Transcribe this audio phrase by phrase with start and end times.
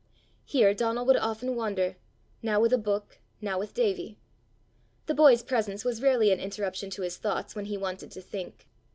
[0.45, 1.95] Here Donal would often wander,
[2.41, 4.17] now with a book, now with Davie.
[5.05, 8.65] The boy's presence was rarely an interruption to his thoughts when he wanted to think.